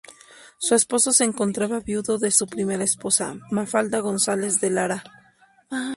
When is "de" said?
2.17-2.31, 4.59-4.71